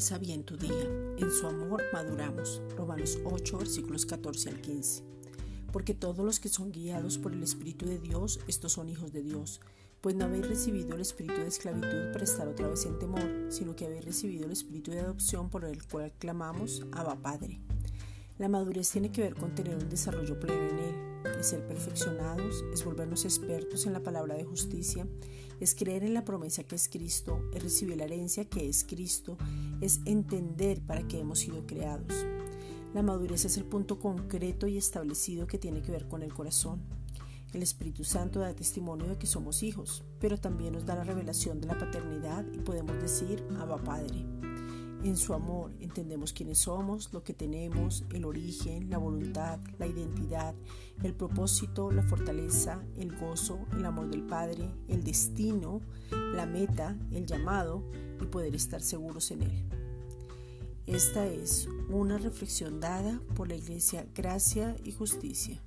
Comienza 0.00 0.18
bien 0.18 0.42
tu 0.42 0.56
día. 0.56 0.82
En 1.18 1.30
su 1.30 1.46
amor 1.46 1.84
maduramos. 1.92 2.60
Romanos 2.76 3.18
8, 3.24 3.58
versículos 3.58 4.06
14 4.06 4.48
al 4.48 4.60
15. 4.60 5.04
Porque 5.72 5.94
todos 5.94 6.24
los 6.24 6.40
que 6.40 6.48
son 6.48 6.72
guiados 6.72 7.16
por 7.16 7.32
el 7.32 7.44
Espíritu 7.44 7.86
de 7.86 7.98
Dios, 7.98 8.40
estos 8.48 8.72
son 8.72 8.88
hijos 8.88 9.12
de 9.12 9.22
Dios. 9.22 9.60
Pues 10.00 10.16
no 10.16 10.24
habéis 10.24 10.48
recibido 10.48 10.96
el 10.96 11.02
espíritu 11.02 11.40
de 11.40 11.46
esclavitud 11.46 12.12
para 12.12 12.24
estar 12.24 12.48
otra 12.48 12.66
vez 12.66 12.86
en 12.86 12.98
temor, 12.98 13.46
sino 13.50 13.76
que 13.76 13.84
habéis 13.84 14.04
recibido 14.04 14.46
el 14.46 14.52
espíritu 14.52 14.90
de 14.90 15.00
adopción 15.00 15.48
por 15.48 15.64
el 15.64 15.86
cual 15.86 16.12
clamamos 16.18 16.84
Abba 16.90 17.14
Padre. 17.14 17.60
La 18.40 18.48
madurez 18.48 18.90
tiene 18.90 19.12
que 19.12 19.22
ver 19.22 19.36
con 19.36 19.54
tener 19.54 19.76
un 19.76 19.88
desarrollo 19.88 20.40
pleno 20.40 20.68
en 20.70 20.78
él 20.78 21.10
es 21.38 21.48
ser 21.48 21.66
perfeccionados, 21.66 22.64
es 22.72 22.84
volvernos 22.84 23.24
expertos 23.24 23.86
en 23.86 23.92
la 23.92 24.02
palabra 24.02 24.34
de 24.34 24.44
justicia, 24.44 25.06
es 25.58 25.74
creer 25.74 26.04
en 26.04 26.14
la 26.14 26.24
promesa 26.24 26.64
que 26.64 26.74
es 26.74 26.88
Cristo, 26.88 27.42
es 27.52 27.62
recibir 27.62 27.96
la 27.96 28.04
herencia 28.04 28.44
que 28.44 28.68
es 28.68 28.84
Cristo, 28.84 29.36
es 29.80 30.00
entender 30.04 30.80
para 30.80 31.06
qué 31.06 31.20
hemos 31.20 31.40
sido 31.40 31.66
creados. 31.66 32.26
La 32.94 33.02
madurez 33.02 33.44
es 33.44 33.56
el 33.56 33.64
punto 33.64 33.98
concreto 33.98 34.66
y 34.66 34.76
establecido 34.76 35.46
que 35.46 35.58
tiene 35.58 35.82
que 35.82 35.92
ver 35.92 36.08
con 36.08 36.22
el 36.22 36.32
corazón. 36.32 36.80
El 37.52 37.62
Espíritu 37.62 38.04
Santo 38.04 38.40
da 38.40 38.54
testimonio 38.54 39.06
de 39.06 39.18
que 39.18 39.26
somos 39.26 39.62
hijos, 39.62 40.04
pero 40.20 40.38
también 40.38 40.72
nos 40.72 40.86
da 40.86 40.94
la 40.94 41.04
revelación 41.04 41.60
de 41.60 41.66
la 41.66 41.78
paternidad 41.78 42.44
y 42.52 42.58
podemos 42.58 43.00
decir 43.00 43.44
Abba 43.58 43.78
Padre. 43.78 44.24
En 45.02 45.16
su 45.16 45.32
amor 45.32 45.72
entendemos 45.80 46.34
quiénes 46.34 46.58
somos, 46.58 47.10
lo 47.14 47.24
que 47.24 47.32
tenemos, 47.32 48.04
el 48.12 48.26
origen, 48.26 48.90
la 48.90 48.98
voluntad, 48.98 49.58
la 49.78 49.86
identidad, 49.86 50.54
el 51.02 51.14
propósito, 51.14 51.90
la 51.90 52.02
fortaleza, 52.02 52.82
el 52.98 53.16
gozo, 53.18 53.66
el 53.72 53.86
amor 53.86 54.10
del 54.10 54.26
Padre, 54.26 54.70
el 54.88 55.02
destino, 55.02 55.80
la 56.34 56.44
meta, 56.44 56.98
el 57.12 57.24
llamado 57.24 57.82
y 58.20 58.26
poder 58.26 58.54
estar 58.54 58.82
seguros 58.82 59.30
en 59.30 59.42
él. 59.42 59.64
Esta 60.86 61.26
es 61.26 61.66
una 61.88 62.18
reflexión 62.18 62.80
dada 62.80 63.22
por 63.36 63.48
la 63.48 63.54
Iglesia 63.54 64.06
Gracia 64.14 64.76
y 64.84 64.92
Justicia. 64.92 65.62